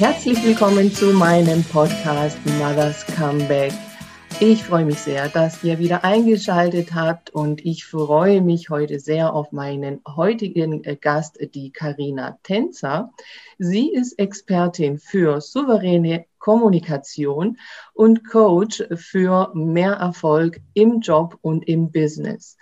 [0.00, 3.74] Herzlich willkommen zu meinem Podcast Mothers Comeback.
[4.40, 9.34] Ich freue mich sehr, dass ihr wieder eingeschaltet habt und ich freue mich heute sehr
[9.34, 13.12] auf meinen heutigen äh, Gast, die Karina Tänzer.
[13.58, 17.58] Sie ist Expertin für souveräne Kommunikation
[17.92, 22.56] und Coach für mehr Erfolg im Job und im Business.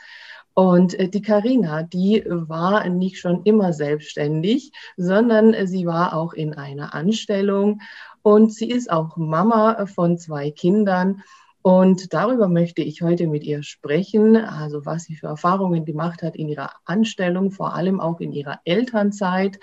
[0.58, 6.52] Und äh, die Karina, die war nicht schon immer selbstständig, sondern sie war auch in
[6.52, 7.80] einer Anstellung
[8.22, 11.22] und sie ist auch Mama von zwei Kindern
[11.62, 16.34] und darüber möchte ich heute mit ihr sprechen, also was sie für Erfahrungen gemacht hat
[16.34, 19.60] in ihrer Anstellung, vor allem auch in ihrer Elternzeit.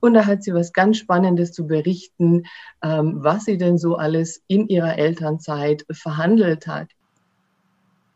[0.00, 2.44] Und da hat sie was ganz Spannendes zu berichten,
[2.82, 6.88] ähm, was sie denn so alles in ihrer Elternzeit verhandelt hat.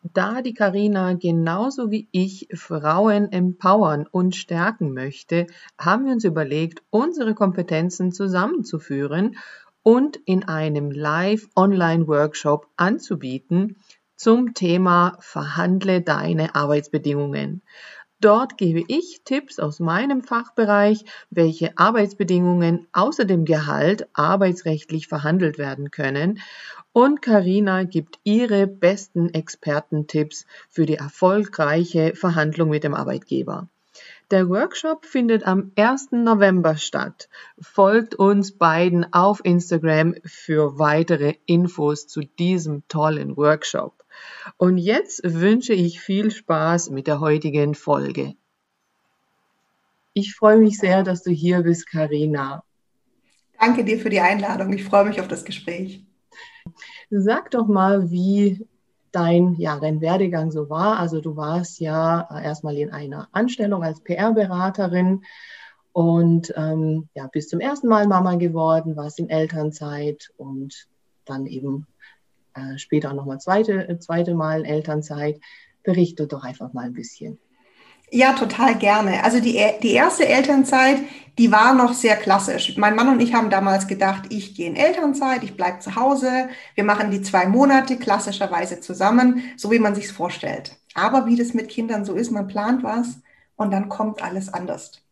[0.02, 5.46] Da die Karina genauso wie ich Frauen empowern und stärken möchte,
[5.78, 9.36] haben wir uns überlegt, unsere Kompetenzen zusammenzuführen
[9.82, 13.76] und in einem Live-Online-Workshop anzubieten
[14.16, 17.62] zum Thema Verhandle deine Arbeitsbedingungen.
[18.21, 25.90] Dort gebe ich Tipps aus meinem Fachbereich, welche Arbeitsbedingungen außer dem Gehalt arbeitsrechtlich verhandelt werden
[25.90, 26.38] können.
[26.93, 33.69] Und Karina gibt ihre besten Expertentipps für die erfolgreiche Verhandlung mit dem Arbeitgeber.
[34.30, 36.13] Der Workshop findet am 1.
[36.13, 37.29] November statt.
[37.61, 44.05] Folgt uns beiden auf Instagram für weitere Infos zu diesem tollen Workshop.
[44.57, 48.35] Und jetzt wünsche ich viel Spaß mit der heutigen Folge.
[50.13, 52.65] Ich freue mich sehr, dass du hier bist, Karina.
[53.61, 54.73] Danke dir für die Einladung.
[54.73, 56.05] Ich freue mich auf das Gespräch.
[57.10, 58.66] Sag doch mal, wie
[59.12, 60.98] dein, ja, dein Werdegang so war.
[60.98, 65.22] Also du warst ja äh, erstmal in einer Anstellung als PR-Beraterin
[65.92, 70.86] und ähm, ja, bist zum ersten Mal Mama geworden, warst in Elternzeit und
[71.25, 71.86] dann eben
[72.54, 75.41] äh, später nochmal zweite, äh, zweite Mal in Elternzeit.
[75.82, 77.38] Berichte doch einfach mal ein bisschen.
[78.12, 79.22] Ja, total gerne.
[79.22, 80.98] Also die, die erste Elternzeit,
[81.38, 82.76] die war noch sehr klassisch.
[82.76, 86.49] Mein Mann und ich haben damals gedacht, ich gehe in Elternzeit, ich bleibe zu Hause,
[86.75, 90.76] wir machen die zwei Monate klassischerweise zusammen, so wie man sich's vorstellt.
[90.94, 93.20] Aber wie das mit Kindern so ist, man plant was
[93.54, 95.03] und dann kommt alles anders.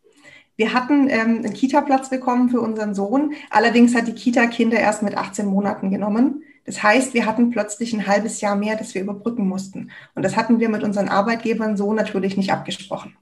[0.57, 3.33] Wir hatten ähm, einen Kita-Platz bekommen für unseren Sohn.
[3.49, 6.43] Allerdings hat die Kita Kinder erst mit 18 Monaten genommen.
[6.69, 9.91] Das heißt, wir hatten plötzlich ein halbes Jahr mehr, das wir überbrücken mussten.
[10.15, 13.17] Und das hatten wir mit unseren Arbeitgebern so natürlich nicht abgesprochen.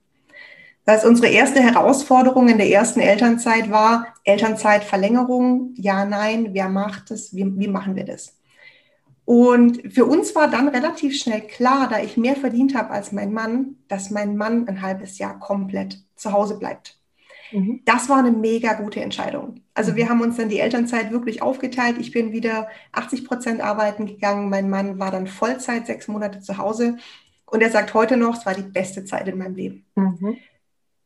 [0.85, 5.75] Das heißt, unsere erste Herausforderung in der ersten Elternzeit war Elternzeitverlängerung.
[5.77, 7.37] Ja, nein, wer macht es?
[7.37, 8.37] Wie, wie machen wir das?
[9.25, 13.33] Und für uns war dann relativ schnell klar, da ich mehr verdient habe als mein
[13.33, 16.96] Mann, dass mein Mann ein halbes Jahr komplett zu Hause bleibt.
[17.53, 17.81] Mhm.
[17.85, 19.61] Das war eine mega gute Entscheidung.
[19.75, 20.09] Also wir mhm.
[20.11, 21.97] haben uns dann die Elternzeit wirklich aufgeteilt.
[21.99, 24.51] Ich bin wieder 80 Prozent arbeiten gegangen.
[24.51, 26.97] Mein Mann war dann Vollzeit sechs Monate zu Hause.
[27.47, 29.87] Und er sagt heute noch, es war die beste Zeit in meinem Leben.
[29.95, 30.39] Mhm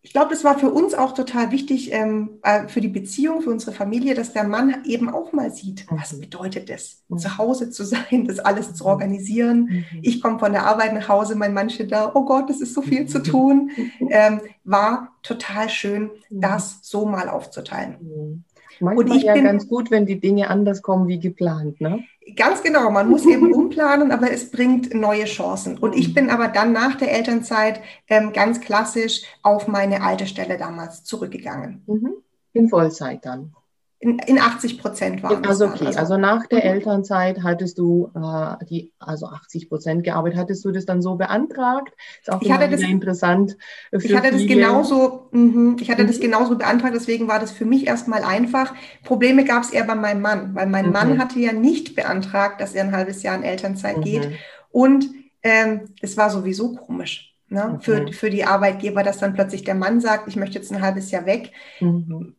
[0.02, 3.50] ich glaube, das war für uns auch total wichtig, ähm, äh, für die Beziehung, für
[3.50, 6.20] unsere Familie, dass der Mann eben auch mal sieht, was mhm.
[6.20, 7.18] bedeutet es, mhm.
[7.18, 8.90] zu Hause zu sein, das alles zu mhm.
[8.90, 9.68] organisieren.
[9.70, 9.84] Mhm.
[10.00, 12.72] Ich komme von der Arbeit nach Hause, mein Mann steht da, oh Gott, es ist
[12.72, 13.70] so viel zu tun.
[14.08, 18.44] Ähm, war total schön, das so mal aufzuteilen.
[18.80, 22.02] Manchmal und ich ja bin, ganz gut, wenn die Dinge anders kommen wie geplant, ne?
[22.36, 25.78] Ganz genau, man muss eben umplanen, aber es bringt neue Chancen.
[25.78, 30.58] Und ich bin aber dann nach der Elternzeit ähm, ganz klassisch auf meine alte Stelle
[30.58, 31.82] damals zurückgegangen.
[31.86, 32.14] Mhm.
[32.52, 33.54] In Vollzeit dann.
[34.02, 36.70] In, in 80 Prozent waren also okay, also, also, nach der mhm.
[36.70, 41.92] Elternzeit hattest du äh, die, also 80 Prozent gearbeitet, hattest du das dann so beantragt?
[42.18, 43.58] Ist auch ich hatte das interessant.
[43.92, 46.06] ich hatte das genauso, mh, ich hatte mhm.
[46.06, 48.74] das genauso beantragt, deswegen war das für mich erstmal einfach.
[49.04, 50.92] Probleme gab es eher bei meinem Mann, weil mein mhm.
[50.92, 54.02] Mann hatte ja nicht beantragt, dass er ein halbes Jahr in Elternzeit mhm.
[54.02, 54.28] geht.
[54.70, 55.10] Und
[55.42, 57.78] ähm, es war sowieso komisch ne, okay.
[57.82, 61.10] für, für die Arbeitgeber, dass dann plötzlich der Mann sagt, ich möchte jetzt ein halbes
[61.10, 61.52] Jahr weg.
[61.80, 62.34] Mhm.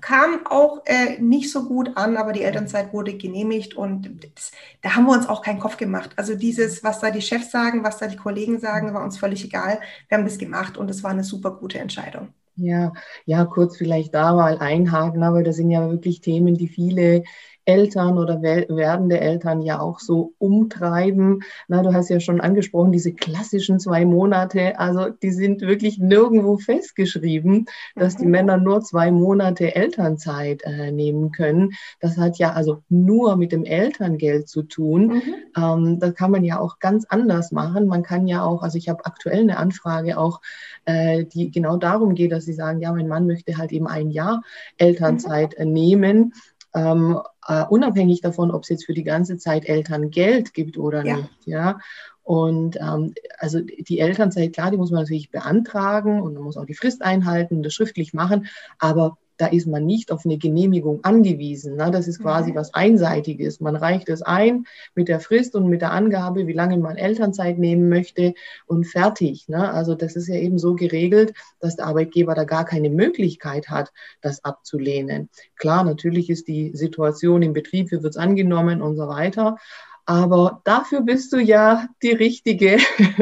[0.00, 4.94] Kam auch äh, nicht so gut an, aber die Elternzeit wurde genehmigt und das, da
[4.94, 6.12] haben wir uns auch keinen Kopf gemacht.
[6.16, 9.44] Also dieses, was da die Chefs sagen, was da die Kollegen sagen, war uns völlig
[9.44, 9.80] egal.
[10.08, 12.28] Wir haben das gemacht und es war eine super gute Entscheidung.
[12.56, 12.92] Ja,
[13.24, 17.24] ja, kurz vielleicht da mal einhaken, aber das sind ja wirklich Themen, die viele
[17.64, 21.42] Eltern oder werdende Eltern ja auch so umtreiben.
[21.68, 26.56] Na, du hast ja schon angesprochen, diese klassischen zwei Monate, also die sind wirklich nirgendwo
[26.56, 28.30] festgeschrieben, dass die mhm.
[28.30, 31.72] Männer nur zwei Monate Elternzeit äh, nehmen können.
[32.00, 35.06] Das hat ja also nur mit dem Elterngeld zu tun.
[35.06, 35.34] Mhm.
[35.56, 37.86] Ähm, das kann man ja auch ganz anders machen.
[37.86, 40.40] Man kann ja auch, also ich habe aktuell eine Anfrage auch,
[40.84, 44.10] äh, die genau darum geht, dass sie sagen, ja, mein Mann möchte halt eben ein
[44.10, 44.42] Jahr
[44.78, 45.72] Elternzeit mhm.
[45.72, 46.32] nehmen
[46.74, 51.04] ähm, uh, unabhängig davon, ob es jetzt für die ganze Zeit Eltern Geld gibt oder
[51.04, 51.16] ja.
[51.16, 51.46] nicht.
[51.46, 51.78] Ja.
[52.24, 56.66] Und ähm, also die Elternzeit, klar, die muss man natürlich beantragen und man muss auch
[56.66, 58.46] die Frist einhalten, das schriftlich machen,
[58.78, 61.74] aber da ist man nicht auf eine Genehmigung angewiesen.
[61.74, 61.90] Ne?
[61.90, 62.54] Das ist quasi mhm.
[62.54, 63.58] was Einseitiges.
[63.58, 67.58] Man reicht es ein mit der Frist und mit der Angabe, wie lange man Elternzeit
[67.58, 68.34] nehmen möchte
[68.66, 69.48] und fertig.
[69.48, 69.72] Ne?
[69.72, 73.92] Also das ist ja eben so geregelt, dass der Arbeitgeber da gar keine Möglichkeit hat,
[74.20, 75.28] das abzulehnen.
[75.56, 79.56] Klar, natürlich ist die Situation im Betrieb, wie wird es angenommen und so weiter.
[80.04, 82.78] Aber dafür bist du ja die richtige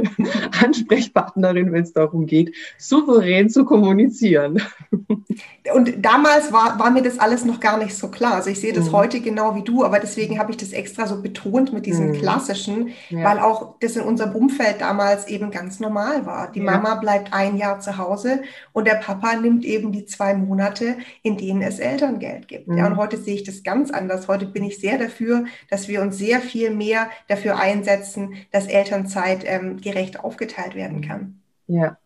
[0.63, 4.63] Ansprechpartnerin, wenn es darum geht, souverän zu kommunizieren.
[5.75, 8.35] Und damals war, war mir das alles noch gar nicht so klar.
[8.35, 8.93] Also ich sehe das mhm.
[8.93, 12.13] heute genau wie du, aber deswegen habe ich das extra so betont mit diesem mhm.
[12.15, 13.25] klassischen, ja.
[13.25, 16.51] weil auch das in unserem Umfeld damals eben ganz normal war.
[16.51, 16.65] Die ja.
[16.65, 18.43] Mama bleibt ein Jahr zu Hause
[18.73, 22.69] und der Papa nimmt eben die zwei Monate, in denen es Elterngeld gibt.
[22.69, 22.79] Mhm.
[22.79, 24.29] Ja, und heute sehe ich das ganz anders.
[24.29, 29.45] Heute bin ich sehr dafür, dass wir uns sehr viel mehr dafür einsetzen, dass Elternzeit
[29.45, 31.41] ähm, gerecht aufgeteilt werden kann.
[31.67, 31.99] Ja.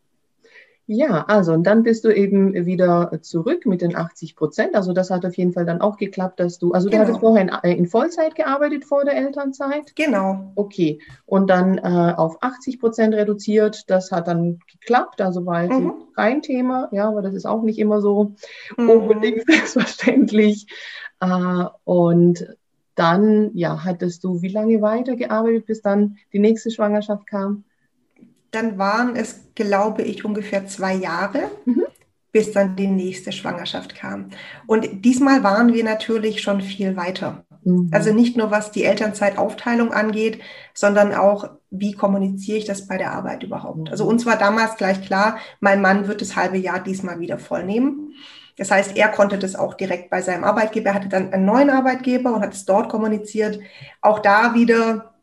[0.87, 4.75] Ja, also und dann bist du eben wieder zurück mit den 80 Prozent.
[4.75, 7.05] Also das hat auf jeden Fall dann auch geklappt, dass du, also genau.
[7.05, 9.96] du hattest vorher in, äh, in, Vollzeit gearbeitet vor der Elternzeit?
[9.96, 10.52] Genau.
[10.56, 11.00] Okay.
[11.25, 13.88] Und dann äh, auf 80 Prozent reduziert.
[13.88, 15.22] Das hat dann geklappt.
[15.22, 15.94] Also war jetzt mhm.
[16.14, 16.90] kein Thema.
[16.93, 18.34] Ja, aber das ist auch nicht immer so
[18.76, 18.90] mhm.
[18.90, 20.67] unbedingt selbstverständlich.
[21.20, 22.46] Äh, und
[22.94, 27.64] dann, ja, hattest du wie lange weitergearbeitet, bis dann die nächste Schwangerschaft kam?
[28.50, 31.85] Dann waren es, glaube ich, ungefähr zwei Jahre, mhm.
[32.31, 34.31] bis dann die nächste Schwangerschaft kam.
[34.67, 37.44] Und diesmal waren wir natürlich schon viel weiter.
[37.64, 37.91] Mhm.
[37.93, 40.41] Also nicht nur was die Elternzeitaufteilung angeht,
[40.73, 43.79] sondern auch, wie kommuniziere ich das bei der Arbeit überhaupt.
[43.79, 43.88] Mhm.
[43.88, 48.14] Also uns war damals gleich klar, mein Mann wird das halbe Jahr diesmal wieder vollnehmen.
[48.56, 51.71] Das heißt, er konnte das auch direkt bei seinem Arbeitgeber, er hatte dann einen neuen
[51.71, 53.59] Arbeitgeber und hat es dort kommuniziert.
[54.01, 55.15] Auch da wieder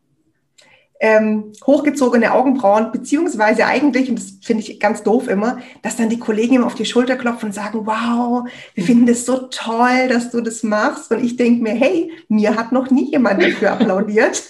[1.00, 6.18] ähm, hochgezogene Augenbrauen, beziehungsweise eigentlich, und das finde ich ganz doof immer, dass dann die
[6.18, 10.30] Kollegen ihm auf die Schulter klopfen und sagen, wow, wir finden das so toll, dass
[10.30, 11.10] du das machst.
[11.10, 14.42] Und ich denke mir, hey, mir hat noch nie jemand dafür applaudiert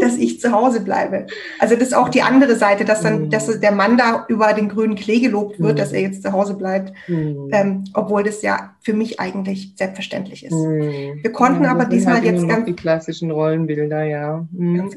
[0.00, 1.26] dass ich zu Hause bleibe.
[1.58, 4.68] Also das ist auch die andere Seite, dass dann, dass der Mann da über den
[4.68, 7.48] grünen Klee gelobt wird, dass er jetzt zu Hause bleibt, mhm.
[7.52, 10.52] ähm, obwohl das ja für mich eigentlich selbstverständlich ist.
[10.52, 11.20] Mhm.
[11.22, 14.46] Wir konnten ja, aber diesmal halt jetzt ganz die klassischen Rollenbilder, ja.
[14.52, 14.90] Mhm.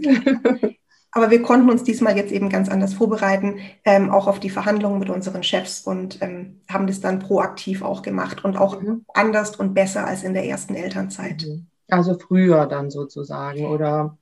[1.15, 4.99] Aber wir konnten uns diesmal jetzt eben ganz anders vorbereiten, ähm, auch auf die Verhandlungen
[4.99, 9.05] mit unseren Chefs und ähm, haben das dann proaktiv auch gemacht und auch mhm.
[9.13, 11.45] anders und besser als in der ersten Elternzeit.
[11.47, 11.67] Mhm.
[11.89, 14.17] Also früher dann sozusagen, oder?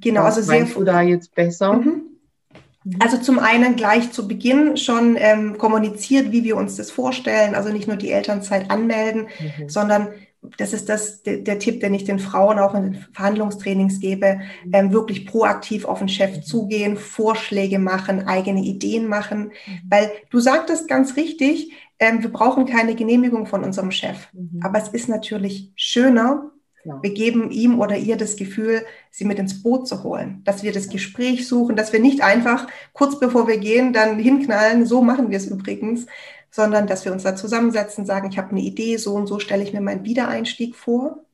[0.00, 0.64] Genau, Was also sehr.
[0.64, 1.74] du da jetzt besser?
[1.74, 2.02] Mhm.
[2.84, 2.96] mhm.
[3.00, 7.54] Also zum einen gleich zu Beginn schon ähm, kommuniziert, wie wir uns das vorstellen.
[7.54, 9.68] Also nicht nur die Elternzeit anmelden, mhm.
[9.68, 10.08] sondern
[10.56, 14.40] das ist das, der, der, Tipp, den ich den Frauen auch in den Verhandlungstrainings gebe,
[14.64, 14.70] mhm.
[14.72, 16.42] ähm, wirklich proaktiv auf den Chef mhm.
[16.42, 19.52] zugehen, Vorschläge machen, eigene Ideen machen.
[19.66, 19.80] Mhm.
[19.88, 24.28] Weil du sagtest ganz richtig, ähm, wir brauchen keine Genehmigung von unserem Chef.
[24.32, 24.60] Mhm.
[24.62, 26.50] Aber es ist natürlich schöner,
[26.88, 26.98] ja.
[27.02, 30.72] Wir geben ihm oder ihr das Gefühl, sie mit ins Boot zu holen, dass wir
[30.72, 35.30] das Gespräch suchen, dass wir nicht einfach kurz bevor wir gehen dann hinknallen, so machen
[35.30, 36.06] wir es übrigens,
[36.50, 39.62] sondern dass wir uns da zusammensetzen, sagen, ich habe eine Idee, so und so stelle
[39.62, 41.24] ich mir meinen Wiedereinstieg vor.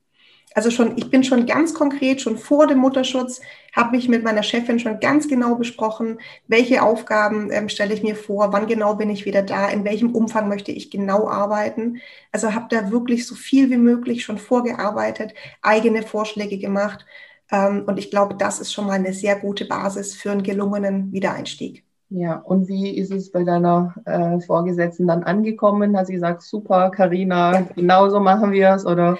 [0.55, 3.41] Also schon, ich bin schon ganz konkret, schon vor dem Mutterschutz,
[3.75, 8.15] habe mich mit meiner Chefin schon ganz genau besprochen, welche Aufgaben ähm, stelle ich mir
[8.15, 11.97] vor, wann genau bin ich wieder da, in welchem Umfang möchte ich genau arbeiten.
[12.31, 17.05] Also habe da wirklich so viel wie möglich schon vorgearbeitet, eigene Vorschläge gemacht.
[17.51, 21.11] Ähm, und ich glaube, das ist schon mal eine sehr gute Basis für einen gelungenen
[21.11, 21.83] Wiedereinstieg.
[22.09, 25.97] Ja, und wie ist es bei deiner äh, Vorgesetzten dann angekommen?
[25.97, 27.67] Hat sie gesagt, super, Karina, ja.
[27.75, 28.85] genau so machen wir es?
[28.85, 29.17] Oder?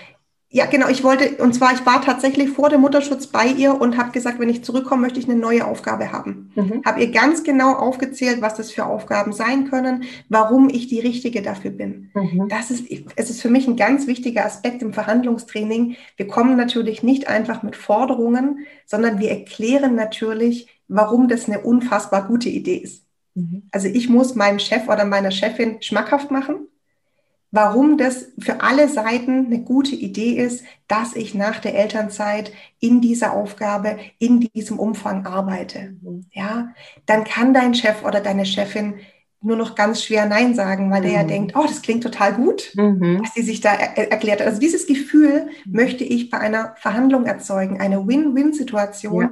[0.50, 0.88] Ja, genau.
[0.88, 4.40] Ich wollte, und zwar, ich war tatsächlich vor dem Mutterschutz bei ihr und habe gesagt,
[4.40, 6.52] wenn ich zurückkomme, möchte ich eine neue Aufgabe haben.
[6.56, 6.82] Mhm.
[6.86, 11.42] Habe ihr ganz genau aufgezählt, was das für Aufgaben sein können, warum ich die Richtige
[11.42, 12.12] dafür bin.
[12.14, 12.48] Mhm.
[12.48, 12.86] Das ist,
[13.16, 15.98] es ist für mich ein ganz wichtiger Aspekt im Verhandlungstraining.
[16.16, 22.28] Wir kommen natürlich nicht einfach mit Forderungen, sondern wir erklären natürlich, warum das eine unfassbar
[22.28, 23.04] gute Idee ist.
[23.34, 23.64] Mhm.
[23.72, 26.68] Also ich muss meinem Chef oder meiner Chefin schmackhaft machen,
[27.52, 33.02] warum das für alle Seiten eine gute Idee ist, dass ich nach der Elternzeit in
[33.02, 35.96] dieser Aufgabe, in diesem Umfang arbeite.
[36.02, 36.26] Mhm.
[36.32, 36.74] Ja,
[37.06, 38.96] dann kann dein Chef oder deine Chefin
[39.42, 41.06] nur noch ganz schwer Nein sagen, weil mhm.
[41.06, 43.20] der ja denkt, oh, das klingt total gut, mhm.
[43.22, 44.48] was sie sich da er erklärt hat.
[44.48, 45.72] Also dieses Gefühl mhm.
[45.72, 49.22] möchte ich bei einer Verhandlung erzeugen, eine Win-Win-Situation.
[49.22, 49.32] Ja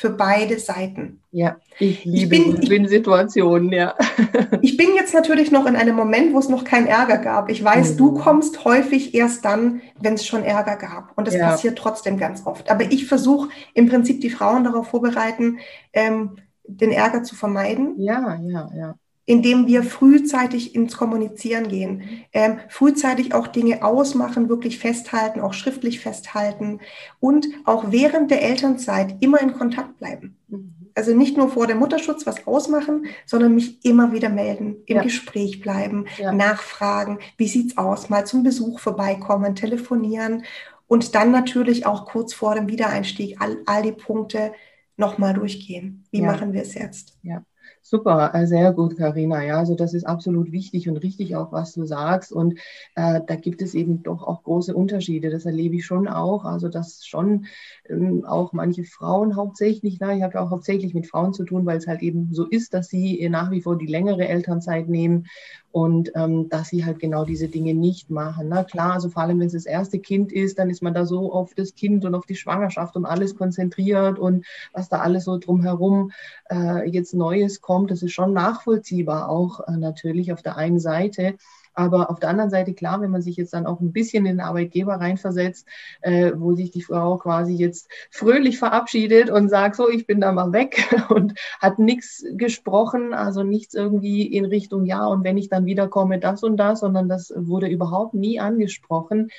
[0.00, 1.20] für beide Seiten.
[1.30, 3.94] Ja, ich liebe ich bin, Win-Situationen, ja.
[4.62, 7.50] ich bin jetzt natürlich noch in einem Moment, wo es noch keinen Ärger gab.
[7.50, 7.96] Ich weiß, mhm.
[7.98, 11.12] du kommst häufig erst dann, wenn es schon Ärger gab.
[11.18, 11.50] Und das ja.
[11.50, 12.70] passiert trotzdem ganz oft.
[12.70, 15.58] Aber ich versuche im Prinzip die Frauen darauf vorbereiten,
[15.92, 17.96] ähm, den Ärger zu vermeiden.
[17.98, 18.94] Ja, ja, ja
[19.26, 26.00] indem wir frühzeitig ins Kommunizieren gehen, ähm, frühzeitig auch Dinge ausmachen, wirklich festhalten, auch schriftlich
[26.00, 26.80] festhalten
[27.20, 30.36] und auch während der Elternzeit immer in Kontakt bleiben.
[30.48, 30.74] Mhm.
[30.94, 35.02] Also nicht nur vor dem Mutterschutz was ausmachen, sondern mich immer wieder melden, im ja.
[35.02, 36.32] Gespräch bleiben, ja.
[36.32, 40.42] nachfragen, wie sieht's aus, mal zum Besuch vorbeikommen, telefonieren
[40.88, 44.52] und dann natürlich auch kurz vor dem Wiedereinstieg all, all die Punkte
[44.96, 46.04] nochmal durchgehen.
[46.10, 46.26] Wie ja.
[46.26, 47.16] machen wir es jetzt?
[47.22, 47.44] Ja.
[47.82, 49.42] Super, äh, sehr gut, Karina.
[49.42, 52.30] Ja, also das ist absolut wichtig und richtig auch, was du sagst.
[52.32, 52.58] Und
[52.94, 55.30] äh, da gibt es eben doch auch große Unterschiede.
[55.30, 56.44] Das erlebe ich schon auch.
[56.44, 57.46] Also dass schon
[57.90, 61.66] ähm, auch manche Frauen hauptsächlich, na, ich habe ja auch hauptsächlich mit Frauen zu tun,
[61.66, 65.26] weil es halt eben so ist, dass sie nach wie vor die längere Elternzeit nehmen
[65.72, 68.48] und ähm, dass sie halt genau diese Dinge nicht machen.
[68.48, 71.04] Na klar, also vor allem wenn es das erste Kind ist, dann ist man da
[71.04, 75.24] so auf das Kind und auf die Schwangerschaft und alles konzentriert und was da alles
[75.24, 76.12] so drumherum
[76.50, 81.34] äh, jetzt Neues kommt, das ist schon nachvollziehbar auch äh, natürlich auf der einen Seite.
[81.74, 84.36] Aber auf der anderen Seite, klar, wenn man sich jetzt dann auch ein bisschen in
[84.36, 85.66] den Arbeitgeber reinversetzt,
[86.02, 90.32] äh, wo sich die Frau quasi jetzt fröhlich verabschiedet und sagt, so, ich bin da
[90.32, 95.48] mal weg und hat nichts gesprochen, also nichts irgendwie in Richtung, ja, und wenn ich
[95.48, 99.30] dann wiederkomme, das und das, sondern das wurde überhaupt nie angesprochen.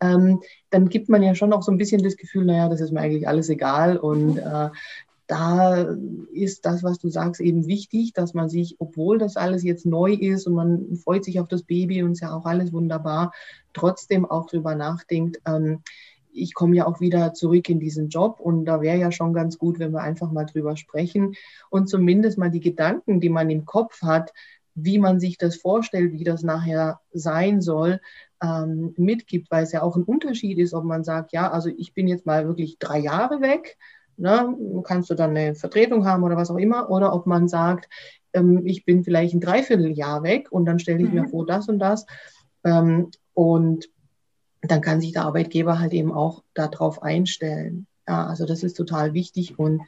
[0.00, 0.40] Ähm,
[0.70, 3.00] dann gibt man ja schon auch so ein bisschen das Gefühl, naja, das ist mir
[3.00, 4.68] eigentlich alles egal und äh,
[5.28, 5.86] da
[6.32, 10.14] ist das, was du sagst, eben wichtig, dass man sich, obwohl das alles jetzt neu
[10.14, 13.32] ist und man freut sich auf das Baby und ist ja auch alles wunderbar,
[13.74, 15.82] trotzdem auch drüber nachdenkt, ähm,
[16.32, 19.58] ich komme ja auch wieder zurück in diesen Job und da wäre ja schon ganz
[19.58, 21.34] gut, wenn wir einfach mal drüber sprechen
[21.68, 24.32] und zumindest mal die Gedanken, die man im Kopf hat,
[24.74, 28.00] wie man sich das vorstellt, wie das nachher sein soll,
[28.40, 31.92] ähm, mitgibt, weil es ja auch ein Unterschied ist, ob man sagt, ja, also ich
[31.92, 33.76] bin jetzt mal wirklich drei Jahre weg
[34.18, 34.56] Ne?
[34.84, 36.90] Kannst du dann eine Vertretung haben oder was auch immer.
[36.90, 37.88] Oder ob man sagt,
[38.32, 41.20] ähm, ich bin vielleicht ein Dreivierteljahr weg und dann stelle ich mhm.
[41.20, 42.06] mir vor, das und das.
[42.64, 43.88] Ähm, und
[44.62, 47.86] dann kann sich der Arbeitgeber halt eben auch darauf einstellen.
[48.06, 49.82] Ja, also das ist total wichtig und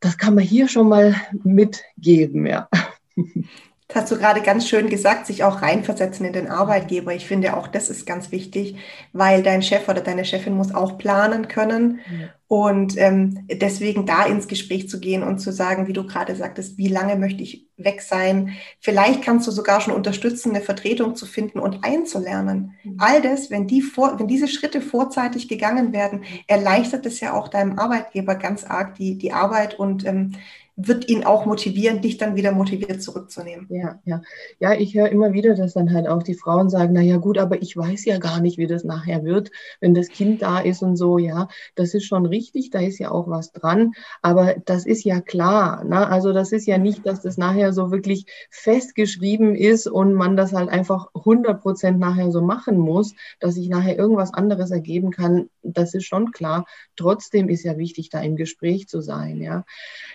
[0.00, 2.68] das kann man hier schon mal mitgeben, ja.
[3.88, 7.14] Das hast du gerade ganz schön gesagt, sich auch reinversetzen in den Arbeitgeber.
[7.14, 8.76] Ich finde auch, das ist ganz wichtig,
[9.12, 12.00] weil dein Chef oder deine Chefin muss auch planen können.
[12.10, 12.28] Ja.
[12.48, 16.78] Und ähm, deswegen da ins Gespräch zu gehen und zu sagen, wie du gerade sagtest,
[16.78, 18.56] wie lange möchte ich weg sein?
[18.80, 22.74] Vielleicht kannst du sogar schon unterstützen, eine Vertretung zu finden und einzulernen.
[22.82, 22.96] Mhm.
[22.98, 27.48] All das, wenn, die vor, wenn diese Schritte vorzeitig gegangen werden, erleichtert es ja auch
[27.48, 30.32] deinem Arbeitgeber ganz arg die, die Arbeit und ähm,
[30.76, 33.66] wird ihn auch motivieren, dich dann wieder motiviert zurückzunehmen.
[33.70, 34.20] Ja, ja.
[34.60, 37.38] Ja, ich höre immer wieder, dass dann halt auch die Frauen sagen, na ja, gut,
[37.38, 40.82] aber ich weiß ja gar nicht, wie das nachher wird, wenn das Kind da ist
[40.82, 41.16] und so.
[41.16, 43.92] Ja, das ist schon richtig, da ist ja auch was dran.
[44.20, 45.82] Aber das ist ja klar.
[45.84, 46.06] Ne?
[46.08, 50.52] Also das ist ja nicht, dass das nachher so wirklich festgeschrieben ist und man das
[50.52, 55.48] halt einfach 100 Prozent nachher so machen muss, dass sich nachher irgendwas anderes ergeben kann.
[55.62, 56.66] Das ist schon klar.
[56.96, 59.40] Trotzdem ist ja wichtig, da im Gespräch zu sein.
[59.40, 59.64] Ja,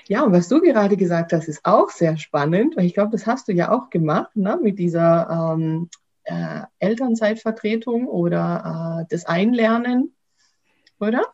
[0.08, 3.48] ja was du gerade gesagt hast, ist auch sehr spannend, weil ich glaube, das hast
[3.48, 5.90] du ja auch gemacht ne, mit dieser ähm,
[6.24, 10.14] äh, Elternzeitvertretung oder äh, das Einlernen,
[11.00, 11.26] oder?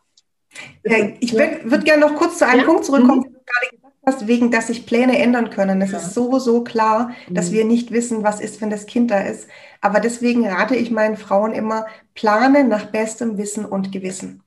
[0.84, 2.66] Ja, ich würde würd gerne noch kurz zu einem ja?
[2.66, 3.24] Punkt zurückkommen, mhm.
[3.24, 5.82] den du gerade gesagt hast, wegen, dass sich Pläne ändern können.
[5.82, 5.98] Es ja.
[5.98, 7.54] ist so, so klar, dass mhm.
[7.54, 9.48] wir nicht wissen, was ist, wenn das Kind da ist.
[9.80, 14.42] Aber deswegen rate ich meinen Frauen immer, plane nach bestem Wissen und Gewissen.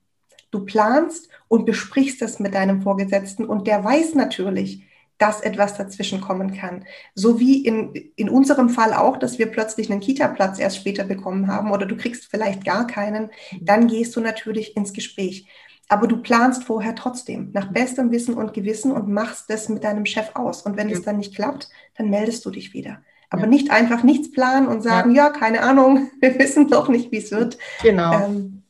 [0.51, 4.83] Du planst und besprichst das mit deinem Vorgesetzten und der weiß natürlich,
[5.17, 6.83] dass etwas dazwischen kommen kann.
[7.13, 11.47] So wie in, in unserem Fall auch, dass wir plötzlich einen Kita-Platz erst später bekommen
[11.47, 13.29] haben oder du kriegst vielleicht gar keinen,
[13.61, 15.47] dann gehst du natürlich ins Gespräch.
[15.89, 20.05] Aber du planst vorher trotzdem nach bestem Wissen und Gewissen und machst das mit deinem
[20.05, 20.63] Chef aus.
[20.63, 20.97] Und wenn ja.
[20.97, 23.03] es dann nicht klappt, dann meldest du dich wieder.
[23.29, 23.47] Aber ja.
[23.47, 25.27] nicht einfach nichts planen und sagen, ja.
[25.27, 27.57] ja, keine Ahnung, wir wissen doch nicht, wie es wird.
[27.83, 28.25] Genau.
[28.25, 28.60] Ähm,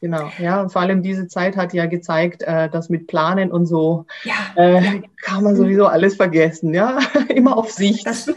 [0.00, 3.66] Genau, ja, und vor allem diese Zeit hat ja gezeigt, äh, dass mit Planen und
[3.66, 4.34] so ja.
[4.54, 8.06] äh, kann man sowieso alles vergessen, ja, immer auf Sicht.
[8.06, 8.32] Das,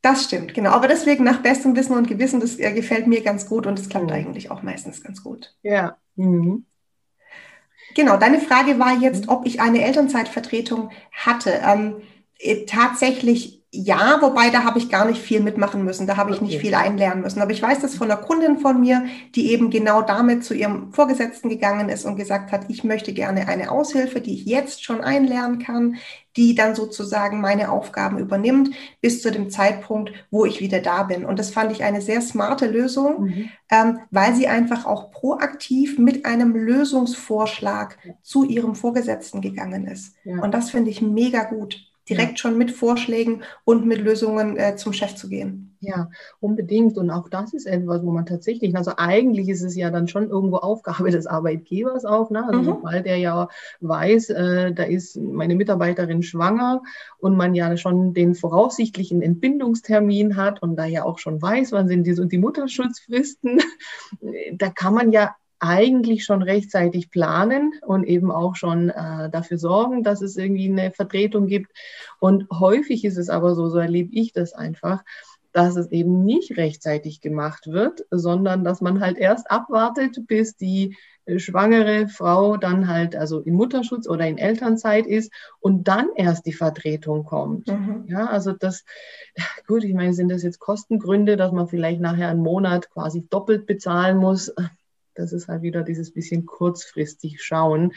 [0.00, 0.70] das, stimmt, genau.
[0.70, 3.88] Aber deswegen nach bestem Wissen und Gewissen, das äh, gefällt mir ganz gut und es
[3.88, 4.12] klappt mhm.
[4.12, 5.52] eigentlich auch meistens ganz gut.
[5.62, 5.96] Ja.
[6.14, 6.64] Mhm.
[7.96, 11.50] Genau, deine Frage war jetzt, ob ich eine Elternzeitvertretung hatte.
[11.66, 11.96] Ähm,
[12.38, 16.40] äh, tatsächlich ja, wobei da habe ich gar nicht viel mitmachen müssen, da habe ich
[16.40, 16.44] Okay.
[16.44, 17.40] nicht viel einlernen müssen.
[17.40, 19.04] Aber ich weiß das von einer Kundin von mir,
[19.36, 23.46] die eben genau damit zu ihrem Vorgesetzten gegangen ist und gesagt hat, ich möchte gerne
[23.46, 25.96] eine Aushilfe, die ich jetzt schon einlernen kann,
[26.36, 31.24] die dann sozusagen meine Aufgaben übernimmt bis zu dem Zeitpunkt, wo ich wieder da bin.
[31.24, 33.50] Und das fand ich eine sehr smarte Lösung, Mhm.
[33.70, 40.14] ähm, weil sie einfach auch proaktiv mit einem Lösungsvorschlag zu ihrem Vorgesetzten gegangen ist.
[40.24, 40.38] Ja.
[40.38, 41.76] Und das finde ich mega gut,
[42.10, 45.78] direkt schon mit Vorschlägen und mit Lösungen äh, zum Chef zu gehen.
[45.82, 46.98] Ja, unbedingt.
[46.98, 50.28] Und auch das ist etwas, wo man tatsächlich, also eigentlich ist es ja dann schon
[50.28, 52.44] irgendwo Aufgabe des Arbeitgebers auch, ne?
[52.46, 52.64] Also Mhm.
[52.64, 53.48] sobald der ja
[53.80, 56.82] weiß, äh, da ist meine Mitarbeiterin schwanger
[57.18, 61.88] und man ja schon den voraussichtlichen Entbindungstermin hat und da ja auch schon weiß, wann
[61.88, 63.60] sind die, so die Mutterschutzfristen,
[64.52, 70.02] da kann man ja eigentlich schon rechtzeitig planen und eben auch schon äh, dafür sorgen,
[70.02, 71.70] dass es irgendwie eine Vertretung gibt.
[72.18, 75.04] Und häufig ist es aber so, so erlebe ich das einfach,
[75.52, 80.96] dass es eben nicht rechtzeitig gemacht wird, sondern dass man halt erst abwartet, bis die
[81.26, 86.46] äh, schwangere Frau dann halt also in Mutterschutz oder in Elternzeit ist und dann erst
[86.46, 87.66] die Vertretung kommt.
[87.68, 88.04] Mhm.
[88.06, 88.84] Ja, also das,
[89.66, 93.66] gut, ich meine, sind das jetzt Kostengründe, dass man vielleicht nachher einen Monat quasi doppelt
[93.66, 94.54] bezahlen muss?
[95.20, 97.92] Das ist halt wieder dieses bisschen kurzfristig schauen.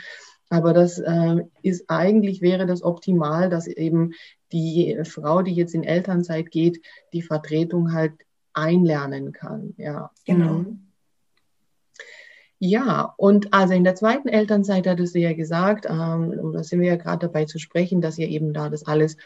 [0.50, 4.12] Aber das äh, ist eigentlich wäre das optimal, dass eben
[4.52, 6.80] die Frau, die jetzt in Elternzeit geht,
[7.12, 8.14] die Vertretung halt
[8.54, 9.74] einlernen kann.
[9.78, 10.60] Ja, Genau.
[10.60, 10.80] Mhm.
[12.66, 16.80] Ja, und also in der zweiten Elternzeit hattest du ja gesagt, ähm, und da sind
[16.80, 19.18] wir ja gerade dabei zu sprechen, dass ihr eben da das alles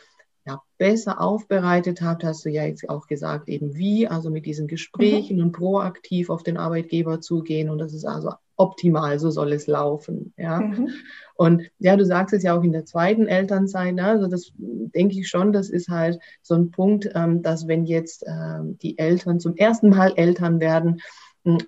[0.48, 4.68] ja, besser aufbereitet habt, hast du ja jetzt auch gesagt, eben wie, also mit diesen
[4.68, 9.68] Gesprächen und proaktiv auf den Arbeitgeber zugehen und das ist also optimal, so soll es
[9.68, 10.34] laufen.
[10.38, 10.62] Ja.
[10.62, 10.89] Mhm.
[11.36, 14.06] Und ja, du sagst es ja auch in der zweiten Elternzeit, ne?
[14.06, 18.24] also das denke ich schon, das ist halt so ein Punkt, ähm, dass wenn jetzt
[18.25, 21.01] ähm, die Eltern zum ersten Mal Eltern werden,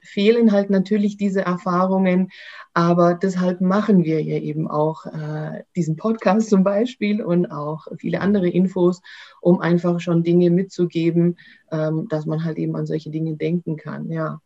[0.04, 2.30] fehlen halt natürlich diese Erfahrungen,
[2.74, 8.22] aber deshalb machen wir ja eben auch äh, diesen Podcast zum Beispiel und auch viele
[8.22, 9.02] andere Infos,
[9.42, 11.38] um einfach schon Dinge mitzugeben,
[11.72, 14.40] ähm, dass man halt eben an solche Dinge denken kann, ja.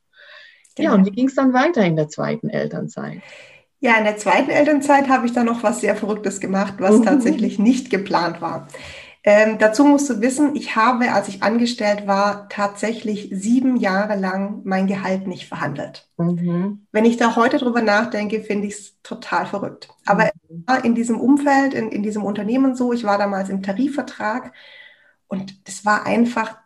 [0.77, 0.93] Ja, Genau.
[0.95, 3.21] und wie ging es dann weiter in der zweiten Elternzeit?
[3.79, 7.03] Ja, in der zweiten Elternzeit habe ich dann noch was sehr Verrücktes gemacht, was Mhm.
[7.03, 8.67] tatsächlich nicht geplant war.
[9.25, 14.61] Ähm, dazu musst du wissen, ich habe, als ich angestellt war, tatsächlich sieben Jahre lang
[14.65, 16.09] mein Gehalt nicht verhandelt.
[16.17, 16.87] Mhm.
[16.91, 19.89] Wenn ich da heute drüber nachdenke, finde ich es total verrückt.
[20.05, 20.63] Aber Mhm.
[20.67, 24.53] war in diesem Umfeld, in, in diesem Unternehmen so, ich war damals im Tarifvertrag
[25.27, 26.57] und das war einfach